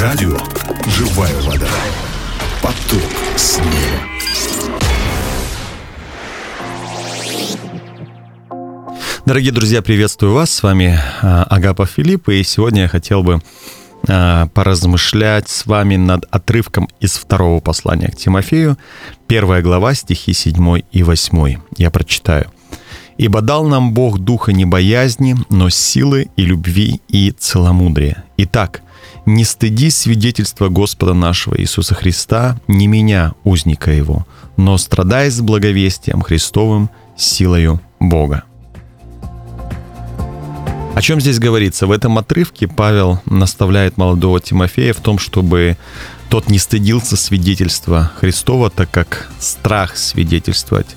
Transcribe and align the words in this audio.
Радио 0.00 0.34
«Живая 0.86 1.38
вода». 1.42 1.68
Поток 2.62 3.02
снега. 3.36 4.00
Дорогие 9.26 9.52
друзья, 9.52 9.82
приветствую 9.82 10.32
вас. 10.32 10.50
С 10.52 10.62
вами 10.62 10.98
а, 11.20 11.42
Агапа 11.50 11.84
Филипп. 11.84 12.30
И 12.30 12.42
сегодня 12.44 12.82
я 12.82 12.88
хотел 12.88 13.22
бы 13.22 13.42
а, 14.08 14.46
поразмышлять 14.54 15.50
с 15.50 15.66
вами 15.66 15.96
над 15.96 16.24
отрывком 16.30 16.88
из 17.00 17.12
второго 17.12 17.60
послания 17.60 18.08
к 18.08 18.16
Тимофею, 18.16 18.78
первая 19.26 19.60
глава, 19.60 19.92
стихи 19.92 20.32
7 20.32 20.80
и 20.92 21.02
8. 21.02 21.56
Я 21.76 21.90
прочитаю. 21.90 22.50
«Ибо 23.18 23.42
дал 23.42 23.66
нам 23.66 23.92
Бог 23.92 24.18
духа 24.18 24.54
не 24.54 24.64
боязни, 24.64 25.36
но 25.50 25.68
силы 25.68 26.30
и 26.36 26.46
любви 26.46 27.02
и 27.08 27.32
целомудрия. 27.32 28.24
Итак, 28.38 28.80
не 29.26 29.44
стыди 29.44 29.90
свидетельства 29.90 30.68
Господа 30.68 31.14
нашего 31.14 31.60
Иисуса 31.60 31.94
Христа, 31.94 32.58
не 32.68 32.86
меня, 32.86 33.34
узника 33.44 33.90
Его, 33.90 34.26
но 34.56 34.78
страдай 34.78 35.30
с 35.30 35.40
благовестием 35.40 36.22
Христовым 36.22 36.90
силою 37.16 37.80
Бога». 37.98 38.44
О 40.94 41.02
чем 41.02 41.20
здесь 41.20 41.38
говорится? 41.38 41.86
В 41.86 41.92
этом 41.92 42.18
отрывке 42.18 42.66
Павел 42.66 43.20
наставляет 43.24 43.96
молодого 43.96 44.40
Тимофея 44.40 44.92
в 44.92 44.98
том, 44.98 45.18
чтобы 45.18 45.76
тот 46.28 46.50
не 46.50 46.58
стыдился 46.58 47.16
свидетельства 47.16 48.10
Христова, 48.20 48.70
так 48.70 48.90
как 48.90 49.30
страх 49.38 49.96
свидетельствовать 49.96 50.96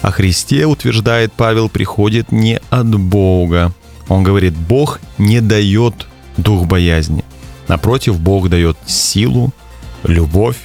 о 0.00 0.10
Христе, 0.10 0.66
утверждает 0.66 1.32
Павел, 1.32 1.68
приходит 1.68 2.32
не 2.32 2.60
от 2.70 2.94
Бога. 2.98 3.72
Он 4.08 4.22
говорит, 4.22 4.54
Бог 4.54 5.00
не 5.18 5.40
дает 5.40 6.06
дух 6.36 6.66
боязни. 6.66 7.24
Напротив, 7.68 8.18
Бог 8.18 8.48
дает 8.48 8.76
силу, 8.86 9.52
любовь 10.04 10.56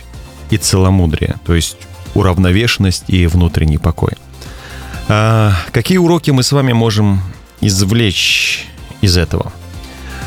и 0.50 0.58
целомудрие, 0.58 1.36
то 1.46 1.54
есть 1.54 1.78
уравновешенность 2.16 3.06
и 3.08 3.28
внутренний 3.28 3.78
покой. 3.78 4.14
А, 5.08 5.54
какие 5.72 5.98
уроки 5.98 6.32
мы 6.32 6.44
с 6.44 6.52
вами 6.52 6.74
можем 6.74 7.22
извлечь 7.62 8.68
из 9.02 9.18
этого? 9.18 9.52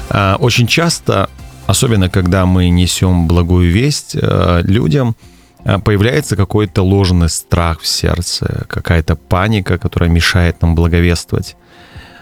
А, 0.08 0.36
очень 0.38 0.66
часто, 0.66 1.28
особенно 1.66 2.08
когда 2.08 2.46
мы 2.46 2.68
несем 2.68 3.26
благую 3.26 3.70
весть 3.70 4.16
а, 4.20 4.60
людям, 4.62 5.16
а, 5.64 5.78
появляется 5.78 6.36
какой-то 6.36 6.82
ложный 6.82 7.28
страх 7.28 7.80
в 7.80 7.86
сердце, 7.86 8.64
какая-то 8.68 9.16
паника, 9.16 9.78
которая 9.78 10.08
мешает 10.08 10.62
нам 10.62 10.74
благовествовать. 10.74 11.56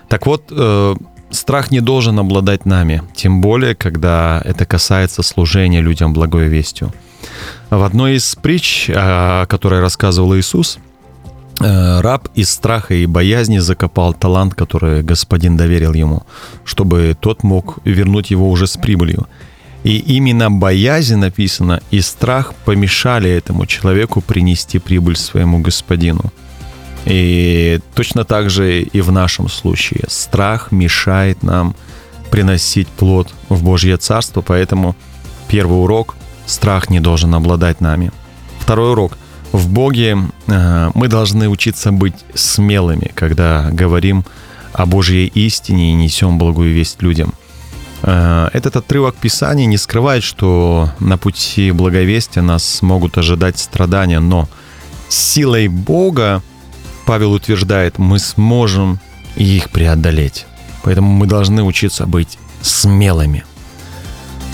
Так 0.08 0.26
вот, 0.26 0.44
э, 0.50 0.94
страх 1.30 1.70
не 1.70 1.80
должен 1.80 2.18
обладать 2.18 2.66
нами, 2.66 3.02
тем 3.14 3.40
более, 3.40 3.74
когда 3.74 4.40
это 4.44 4.64
касается 4.64 5.22
служения 5.22 5.80
людям 5.80 6.12
благой 6.12 6.48
вестью. 6.48 6.92
В 7.70 7.82
одной 7.82 8.16
из 8.16 8.34
притч, 8.34 8.90
о 8.94 9.46
которой 9.46 9.80
рассказывал 9.80 10.36
Иисус, 10.36 10.78
э, 11.60 12.00
раб 12.00 12.28
из 12.34 12.50
страха 12.50 12.94
и 12.94 13.06
боязни 13.06 13.58
закопал 13.58 14.14
талант, 14.14 14.54
который 14.54 15.02
господин 15.02 15.56
доверил 15.56 15.92
ему, 15.92 16.22
чтобы 16.64 17.16
тот 17.20 17.42
мог 17.42 17.78
вернуть 17.84 18.30
его 18.30 18.50
уже 18.50 18.66
с 18.66 18.76
прибылью. 18.76 19.26
И 19.84 19.98
именно 19.98 20.50
боязнь 20.50 21.16
написано 21.16 21.80
и 21.90 22.00
страх 22.00 22.54
помешали 22.64 23.30
этому 23.30 23.66
человеку 23.66 24.20
принести 24.20 24.78
прибыль 24.78 25.16
своему 25.16 25.60
господину. 25.60 26.32
И 27.08 27.80
точно 27.94 28.24
так 28.24 28.50
же 28.50 28.82
и 28.82 29.00
в 29.00 29.10
нашем 29.10 29.48
случае. 29.48 30.04
Страх 30.08 30.72
мешает 30.72 31.42
нам 31.42 31.74
приносить 32.30 32.88
плод 32.88 33.32
в 33.48 33.62
Божье 33.62 33.96
Царство, 33.96 34.42
поэтому 34.42 34.94
первый 35.48 35.82
урок– 35.82 36.16
страх 36.46 36.90
не 36.90 37.00
должен 37.00 37.34
обладать 37.34 37.80
нами. 37.80 38.12
Второй 38.58 38.92
урок– 38.92 39.16
в 39.52 39.68
Боге 39.70 40.18
э, 40.46 40.90
мы 40.94 41.08
должны 41.08 41.48
учиться 41.48 41.90
быть 41.90 42.14
смелыми, 42.34 43.10
когда 43.14 43.70
говорим 43.72 44.26
о 44.74 44.84
Божьей 44.84 45.26
истине 45.28 45.92
и 45.92 45.94
несем 45.94 46.36
благую 46.36 46.74
весть 46.74 47.00
людям– 47.00 47.32
Э, 48.02 48.48
этот 48.52 48.76
отрывок 48.76 49.16
Писания 49.16 49.66
не 49.66 49.76
скрывает, 49.76 50.22
что 50.22 50.90
на 51.00 51.18
пути 51.18 51.70
благовестия 51.72 52.42
нас 52.42 52.82
могут 52.82 53.18
ожидать 53.18 53.58
страдания, 53.58 54.20
но 54.20 54.48
силой 55.08 55.68
Бога, 55.68 56.42
Павел 57.08 57.32
утверждает, 57.32 57.96
мы 57.96 58.18
сможем 58.18 58.98
их 59.34 59.70
преодолеть. 59.70 60.44
Поэтому 60.82 61.10
мы 61.10 61.26
должны 61.26 61.62
учиться 61.62 62.04
быть 62.04 62.38
смелыми. 62.60 63.44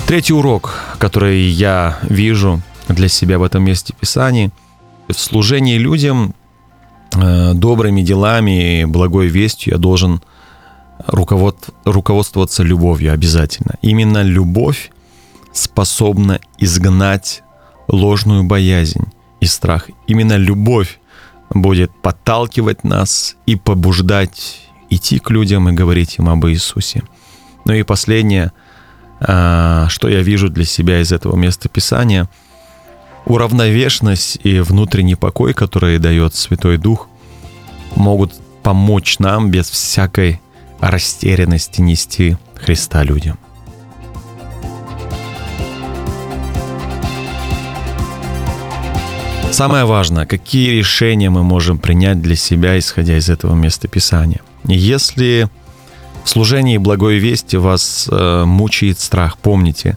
Третий 0.07 0.35
урок, 0.35 0.79
который 0.99 1.41
я 1.41 1.99
вижу 2.03 2.63
для 2.87 3.09
себя 3.09 3.41
в 3.41 3.43
этом 3.43 3.65
месте 3.65 3.93
Писания, 3.99 4.53
в 5.09 5.15
служении 5.15 5.79
людям 5.79 6.33
э, 7.17 7.55
добрыми 7.55 8.03
делами, 8.03 8.85
благой 8.85 9.27
вестью 9.27 9.73
я 9.73 9.79
должен– 9.79 10.23
руковод, 11.09 11.71
руководствоваться 11.85 12.63
любовью 12.63 13.13
обязательно. 13.13 13.75
Именно 13.83 14.23
любовь 14.23 14.93
способна 15.53 16.39
изгнать 16.59 17.43
ложную 17.89 18.45
боязнь 18.45 19.07
и 19.41 19.47
страх. 19.47 19.91
Именно 20.07 20.37
любовь 20.37 21.01
будет 21.51 21.91
подталкивать 22.03 22.85
нас 22.85 23.37
и 23.47 23.57
побуждать 23.57 24.61
идти 24.91 25.19
к 25.19 25.31
людям 25.31 25.69
и 25.69 25.73
говорить 25.73 26.19
им 26.19 26.29
об 26.29 26.47
Иисусе. 26.47 27.03
Ну 27.65 27.73
и 27.73 27.83
последнее, 27.83 28.53
а, 29.21 29.89
что 29.89 30.09
я 30.09 30.23
вижу 30.23 30.49
для 30.49 30.65
себя 30.65 31.01
из 31.01 31.13
этого 31.13 31.37
места 31.37 31.69
Писания, 31.69 32.29
уравновешенность 33.25 34.39
и 34.43 34.61
внутренний 34.61 35.15
покой, 35.15 35.55
который 35.55 35.99
дает 35.99 36.35
Святой 36.35 36.77
Дух, 36.77 37.09
могут 37.97 38.35
помочь 38.63 39.19
нам 39.19 39.51
без 39.51 39.71
всякой 39.71 40.41
растерянности 40.81 41.81
нести 41.81 42.37
Христа 42.55 43.03
людям. 43.03 43.39
Самое 49.55 49.85
важное, 49.85 50.27
какие 50.27 50.73
решения 50.73 51.31
мы 51.31 51.45
можем 51.45 51.79
принять 51.79 52.21
для 52.21 52.35
себя, 52.35 52.77
исходя 52.77 53.17
из 53.17 53.31
этого 53.31 53.55
места 53.55 53.87
Писания. 53.87 54.41
Если 54.65 55.49
в 56.25 56.29
служении 56.29 56.77
благой 56.77 57.19
вести 57.19 57.55
вас 57.55 58.09
э, 58.11 58.45
мучает 58.45 58.99
страх, 58.99 59.39
помните, 59.39 59.97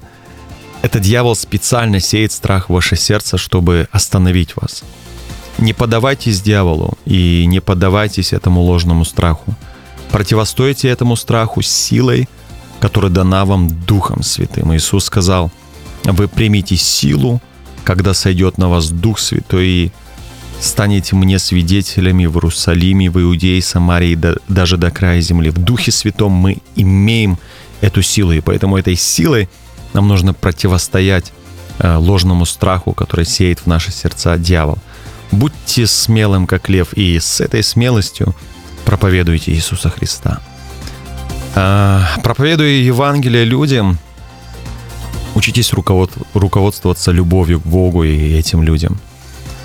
это 0.84 1.00
дьявол 1.00 1.36
специально 1.36 2.00
сеет 2.00 2.34
страх 2.34 2.70
в 2.70 2.74
ваше 2.74 2.96
сердце, 2.96 3.40
чтобы 3.40 3.88
остановить 3.92 4.56
вас. 4.56 4.84
Не 5.58 5.74
подавайтесь 5.74 6.40
дьяволу 6.40 6.96
и 7.06 7.48
не 7.48 7.60
поддавайтесь 7.60 8.34
этому 8.34 8.62
ложному 8.62 9.06
страху. 9.06 9.56
Противостойте 10.12 10.88
этому 10.88 11.16
страху 11.16 11.64
силой, 11.64 12.30
которая 12.80 13.10
дана 13.10 13.44
вам 13.44 13.70
Духом 13.88 14.22
Святым. 14.22 14.76
Иисус 14.76 15.06
сказал, 15.06 15.50
вы 16.04 16.28
примите 16.28 16.78
силу, 16.78 17.42
когда 17.88 18.14
сойдет 18.14 18.58
на 18.58 18.68
вас 18.68 18.90
Дух 18.90 19.18
Святой, 19.18 19.68
и 19.68 19.92
станете 20.60 21.16
мне 21.16 21.40
свидетелями 21.40 22.26
в 22.26 22.36
Иерусалиме, 22.36 23.10
в 23.10 23.18
Иудее, 23.22 23.62
Самарии, 23.62 24.16
да, 24.16 24.36
даже 24.50 24.76
до 24.76 24.92
края 24.92 25.22
земли. 25.22 25.50
В 25.52 25.58
Духе 25.58 25.94
Святом 25.94 26.34
мы 26.34 26.58
имеем 26.76 27.38
эту 27.80 28.02
силу, 28.02 28.34
и 28.34 28.42
поэтому 28.42 28.76
этой 28.76 28.98
силой 28.98 29.48
нам 29.94 30.10
нужно 30.10 30.34
противостоять 30.34 31.32
э, 31.80 31.96
ложному 31.96 32.46
страху, 32.46 32.92
который 32.92 33.24
сеет 33.24 33.60
в 33.60 33.68
наши 33.68 33.94
сердца 33.94 34.38
дьявол. 34.38 34.80
Будьте 35.32 35.88
смелым, 35.88 36.46
как 36.46 36.68
лев, 36.68 36.92
и 36.92 37.18
с 37.18 37.40
этой 37.40 37.64
смелостью– 37.64 38.36
проповедуйте 38.88 39.54
Иисуса 39.54 39.90
Христа. 39.90 40.40
А, 41.56 42.04
проповедуя 42.24 42.70
Евангелие 42.70 43.46
людям, 43.46 43.98
учитесь 45.38 45.72
руковод, 45.74 46.12
руководствоваться 46.34 47.12
любовью 47.12 47.60
к 47.60 47.66
Богу 47.66 48.04
и 48.04 48.34
этим 48.34 48.64
людям. 48.64 48.98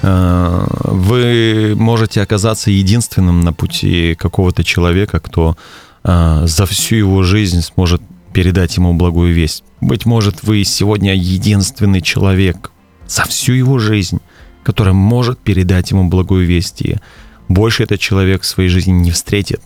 А, 0.02 0.66
вы 0.84 1.74
можете 1.76 2.20
оказаться 2.20 2.70
единственным 2.70 3.40
на 3.40 3.52
пути 3.54 4.14
какого-то 4.14 4.64
человека, 4.64 5.18
кто 5.18 5.56
а, 6.04 6.46
за 6.46 6.66
всю 6.66 6.96
его 6.96 7.22
жизнь 7.22 7.62
сможет 7.62 8.02
передать 8.34 8.76
ему 8.76 8.92
благую 8.92 9.32
весть. 9.32 9.64
Быть 9.80 10.04
может, 10.04 10.42
вы 10.42 10.64
сегодня 10.64 11.14
единственный 11.14 12.02
человек 12.02 12.70
за 13.06 13.22
всю 13.24 13.54
его 13.54 13.78
жизнь, 13.78 14.20
который 14.64 14.92
может 14.92 15.38
передать 15.38 15.90
ему 15.90 16.08
благую 16.08 16.46
весть. 16.46 16.82
И 16.82 16.96
больше 17.48 17.84
этот 17.84 17.98
человек 17.98 18.42
в 18.42 18.46
своей 18.46 18.68
жизни 18.68 18.92
не 18.92 19.10
встретит 19.10 19.62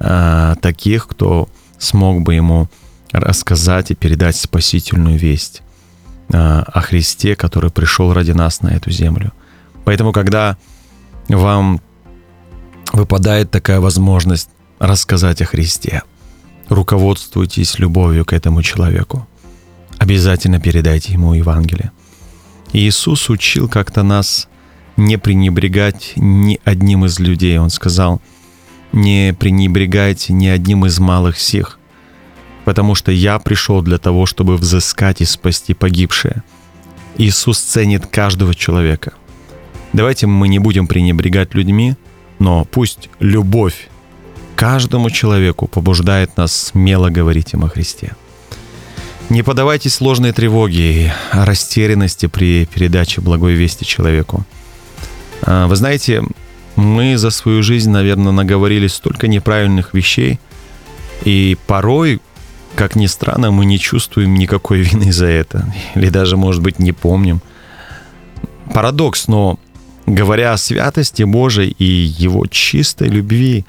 а, 0.00 0.56
таких, 0.56 1.06
кто 1.06 1.48
смог 1.78 2.22
бы 2.22 2.34
ему 2.34 2.68
рассказать 3.12 3.90
и 3.90 3.94
передать 3.94 4.36
спасительную 4.36 5.18
весть 5.18 5.62
а, 6.32 6.62
о 6.62 6.80
Христе, 6.80 7.36
который 7.36 7.70
пришел 7.70 8.12
ради 8.12 8.32
нас 8.32 8.62
на 8.62 8.68
эту 8.68 8.90
землю. 8.90 9.32
Поэтому, 9.84 10.12
когда 10.12 10.56
вам 11.28 11.80
выпадает 12.92 13.50
такая 13.50 13.80
возможность 13.80 14.50
рассказать 14.78 15.42
о 15.42 15.46
Христе, 15.46 16.02
руководствуйтесь 16.68 17.78
любовью 17.78 18.24
к 18.24 18.32
этому 18.32 18.62
человеку. 18.62 19.26
обязательно 19.98 20.60
передайте 20.60 21.12
ему 21.12 21.34
Евангелие. 21.34 21.90
Иисус 22.72 23.30
учил 23.30 23.68
как-то 23.68 24.02
нас 24.02 24.48
не 24.96 25.16
пренебрегать 25.16 26.12
ни 26.16 26.60
одним 26.64 27.04
из 27.04 27.18
людей. 27.18 27.58
Он 27.58 27.70
сказал, 27.70 28.20
не 28.92 29.34
пренебрегайте 29.38 30.32
ни 30.32 30.46
одним 30.46 30.86
из 30.86 30.98
малых 30.98 31.36
всех, 31.36 31.77
потому 32.68 32.94
что 32.94 33.10
я 33.10 33.38
пришел 33.38 33.80
для 33.80 33.96
того, 33.96 34.26
чтобы 34.26 34.58
взыскать 34.58 35.22
и 35.22 35.24
спасти 35.24 35.72
погибшее. 35.72 36.42
Иисус 37.16 37.60
ценит 37.60 38.04
каждого 38.04 38.54
человека. 38.54 39.14
Давайте 39.94 40.26
мы 40.26 40.48
не 40.48 40.58
будем 40.58 40.86
пренебрегать 40.86 41.54
людьми, 41.54 41.96
но 42.38 42.66
пусть 42.66 43.08
любовь 43.20 43.88
каждому 44.54 45.08
человеку 45.08 45.66
побуждает 45.66 46.36
нас 46.36 46.54
смело 46.54 47.08
говорить 47.08 47.54
им 47.54 47.64
о 47.64 47.70
Христе. 47.70 48.12
Не 49.30 49.42
подавайтесь 49.42 50.02
ложной 50.02 50.32
тревоге 50.32 51.06
и 51.06 51.12
растерянности 51.32 52.26
при 52.26 52.66
передаче 52.66 53.22
благой 53.22 53.54
вести 53.54 53.86
человеку. 53.86 54.44
А, 55.40 55.68
вы 55.68 55.76
знаете, 55.76 56.22
мы 56.76 57.16
за 57.16 57.30
свою 57.30 57.62
жизнь, 57.62 57.88
наверное, 57.88 58.32
наговорили 58.32 58.88
столько 58.88 59.26
неправильных 59.26 59.94
вещей, 59.94 60.38
и 61.24 61.56
порой, 61.66 62.20
как 62.78 62.94
ни 62.94 63.06
странно, 63.06 63.50
мы 63.50 63.64
не 63.64 63.76
чувствуем 63.76 64.34
никакой 64.34 64.78
вины 64.82 65.12
за 65.12 65.26
это, 65.26 65.64
или 65.96 66.10
даже, 66.10 66.36
может 66.36 66.62
быть, 66.62 66.78
не 66.78 66.92
помним. 66.92 67.40
Парадокс, 68.72 69.26
но 69.26 69.58
говоря 70.06 70.52
о 70.52 70.58
святости 70.58 71.24
Божией 71.24 71.74
и 71.78 71.84
Его 71.84 72.46
чистой 72.46 73.08
любви, 73.08 73.64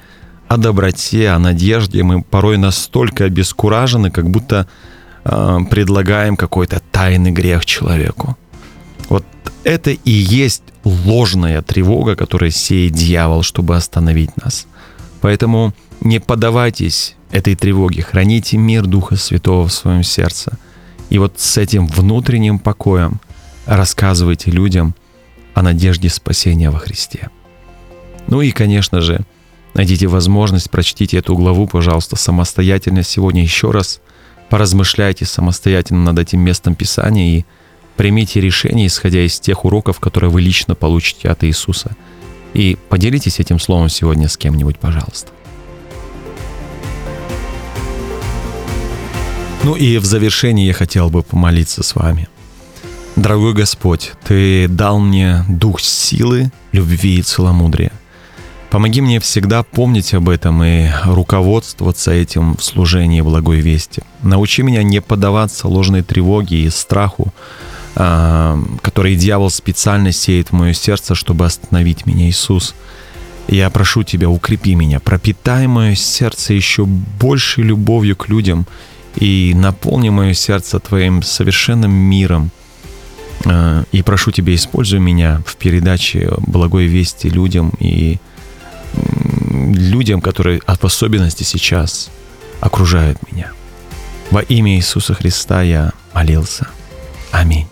о 0.46 0.56
доброте, 0.56 1.30
о 1.30 1.40
надежде, 1.40 2.04
мы 2.04 2.22
порой 2.22 2.56
настолько 2.56 3.24
обескуражены, 3.24 4.12
как 4.12 4.30
будто 4.30 4.68
э, 5.24 5.58
предлагаем 5.68 6.36
какой-то 6.36 6.80
тайный 6.92 7.32
грех 7.32 7.66
человеку. 7.66 8.36
Вот 9.08 9.24
это 9.64 9.90
и 9.90 10.10
есть 10.10 10.62
ложная 10.84 11.62
тревога, 11.62 12.14
которая 12.14 12.52
сеет 12.52 12.92
дьявол, 12.92 13.42
чтобы 13.42 13.74
остановить 13.74 14.36
нас. 14.36 14.66
Поэтому 15.20 15.74
не 16.00 16.18
поддавайтесь 16.18 17.16
этой 17.30 17.54
тревоге, 17.54 18.02
храните 18.02 18.56
мир 18.56 18.86
Духа 18.86 19.16
Святого 19.16 19.68
в 19.68 19.72
своем 19.72 20.02
сердце. 20.02 20.58
И 21.10 21.18
вот 21.18 21.34
с 21.38 21.58
этим 21.58 21.86
внутренним 21.86 22.58
покоем 22.58 23.20
рассказывайте 23.66 24.50
людям 24.50 24.94
о 25.54 25.62
надежде 25.62 26.08
спасения 26.08 26.70
во 26.70 26.78
Христе. 26.78 27.30
Ну 28.26 28.40
и, 28.42 28.50
конечно 28.50 29.00
же, 29.00 29.20
найдите 29.74 30.06
возможность, 30.06 30.70
прочтите 30.70 31.18
эту 31.18 31.36
главу, 31.36 31.66
пожалуйста, 31.66 32.16
самостоятельно 32.16 33.02
сегодня 33.02 33.42
еще 33.42 33.70
раз, 33.70 34.00
поразмышляйте 34.48 35.24
самостоятельно 35.26 36.04
над 36.04 36.18
этим 36.18 36.40
местом 36.40 36.74
Писания 36.74 37.38
и 37.38 37.44
примите 37.96 38.40
решение, 38.40 38.86
исходя 38.86 39.24
из 39.24 39.38
тех 39.38 39.64
уроков, 39.64 40.00
которые 40.00 40.30
вы 40.30 40.40
лично 40.40 40.74
получите 40.74 41.28
от 41.28 41.44
Иисуса. 41.44 41.96
И 42.54 42.76
поделитесь 42.88 43.38
этим 43.38 43.60
словом 43.60 43.88
сегодня 43.88 44.28
с 44.28 44.36
кем-нибудь, 44.36 44.78
пожалуйста. 44.78 45.30
Ну 49.62 49.74
и 49.76 49.98
в 49.98 50.04
завершении 50.06 50.66
я 50.66 50.72
хотел 50.72 51.10
бы 51.10 51.22
помолиться 51.22 51.82
с 51.82 51.94
вами. 51.94 52.28
Дорогой 53.16 53.52
Господь, 53.52 54.12
Ты 54.24 54.68
дал 54.68 54.98
мне 54.98 55.44
дух 55.48 55.80
силы, 55.80 56.50
любви 56.72 57.18
и 57.18 57.22
целомудрия. 57.22 57.92
Помоги 58.70 59.00
мне 59.00 59.20
всегда 59.20 59.62
помнить 59.62 60.14
об 60.14 60.28
этом 60.28 60.62
и 60.62 60.88
руководствоваться 61.04 62.12
этим 62.12 62.56
в 62.56 62.62
служении 62.62 63.20
благой 63.20 63.60
вести. 63.60 64.02
Научи 64.22 64.62
меня 64.62 64.82
не 64.82 65.00
поддаваться 65.02 65.68
ложной 65.68 66.02
тревоге 66.02 66.62
и 66.62 66.70
страху, 66.70 67.34
а, 67.96 68.58
который 68.80 69.16
дьявол 69.16 69.50
специально 69.50 70.12
сеет 70.12 70.50
в 70.50 70.52
мое 70.52 70.72
сердце, 70.72 71.14
чтобы 71.14 71.44
остановить 71.44 72.06
меня, 72.06 72.28
Иисус. 72.28 72.74
Я 73.48 73.68
прошу 73.68 74.04
Тебя, 74.04 74.30
укрепи 74.30 74.76
меня, 74.76 75.00
пропитай 75.00 75.66
мое 75.66 75.96
сердце 75.96 76.54
еще 76.54 76.86
большей 76.86 77.64
любовью 77.64 78.16
к 78.16 78.28
людям 78.28 78.66
и 79.20 79.52
наполни 79.54 80.08
мое 80.08 80.32
сердце 80.34 80.80
Твоим 80.80 81.22
совершенным 81.22 81.92
миром. 81.92 82.50
А, 83.46 83.84
и 83.92 84.02
прошу 84.02 84.32
Тебя, 84.32 84.54
используй 84.54 84.98
меня 84.98 85.42
в 85.46 85.56
передаче 85.56 86.32
благой 86.38 86.86
вести 86.86 87.28
людям 87.28 87.72
и 87.78 88.18
людям, 89.74 90.20
которые 90.20 90.60
в 90.66 90.84
особенности 90.84 91.44
сейчас 91.44 92.10
окружают 92.60 93.18
меня. 93.30 93.52
Во 94.30 94.40
имя 94.40 94.76
Иисуса 94.76 95.14
Христа 95.14 95.62
я 95.62 95.92
молился. 96.14 96.68
Аминь. 97.30 97.66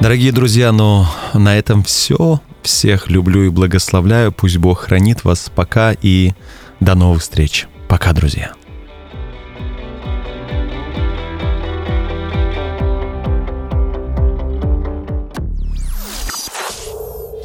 Дорогие 0.00 0.32
друзья, 0.32 0.72
ну 0.72 1.06
на 1.34 1.58
этом 1.58 1.82
все. 1.82 2.40
Всех 2.62 3.08
люблю 3.10 3.44
и 3.44 3.48
благословляю. 3.48 4.32
Пусть 4.32 4.58
Бог 4.58 4.80
хранит 4.80 5.24
вас. 5.24 5.50
Пока 5.54 5.92
и 5.92 6.32
до 6.80 6.94
новых 6.94 7.22
встреч. 7.22 7.66
Пока, 7.88 8.12
друзья. 8.12 8.52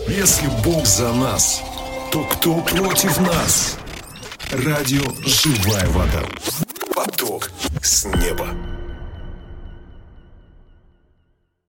Если 0.08 0.48
Бог 0.64 0.86
за 0.86 1.14
нас, 1.14 1.62
то 2.12 2.24
кто 2.24 2.62
против 2.62 3.20
нас? 3.20 3.78
Радио 4.52 5.04
«Живая 5.26 5.88
вода». 5.88 6.24
Поток 6.96 7.52
с 7.82 8.06
неба. 8.06 8.48